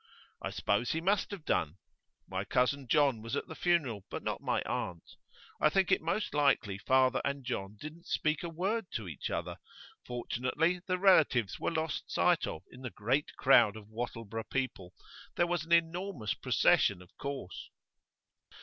[0.41, 1.77] I suppose he must have done.
[2.27, 5.03] My cousin John was at the funeral, but not my aunt.
[5.61, 9.57] I think it most likely father and John didn't speak a word to each other.
[10.03, 14.91] Fortunately the relatives were lost sight of in the great crowd of Wattleborough people;
[15.35, 17.69] there was an enormous procession, of course.